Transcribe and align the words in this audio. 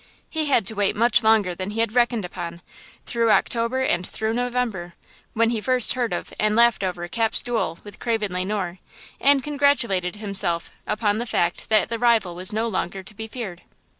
He 0.31 0.47
had 0.47 0.65
to 0.65 0.73
wait 0.73 0.95
much 0.95 1.21
longer 1.21 1.53
than 1.53 1.69
he 1.69 1.79
had 1.79 1.93
reckoned 1.93 2.25
upon 2.25 2.63
through 3.05 3.29
October 3.29 3.81
and 3.83 4.03
through 4.03 4.33
November, 4.33 4.95
when 5.33 5.51
he 5.51 5.61
first 5.61 5.93
heard 5.93 6.11
of 6.11 6.33
and 6.39 6.55
laughed 6.55 6.83
over 6.83 7.07
Cap's 7.07 7.43
"duel" 7.43 7.77
with 7.83 7.99
Craven 7.99 8.33
Le 8.33 8.43
Noir, 8.43 8.79
and 9.19 9.43
congratulated 9.43 10.15
himself 10.15 10.71
upon 10.87 11.19
the 11.19 11.27
fact 11.27 11.69
that 11.69 11.89
that 11.89 11.99
rival 11.99 12.33
was 12.33 12.51
no 12.51 12.67
longer 12.67 13.03
to 13.03 13.13
be 13.13 13.27
feared. 13.27 13.61